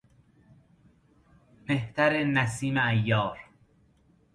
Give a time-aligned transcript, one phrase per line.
[1.67, 3.37] مهتر نسیم عیار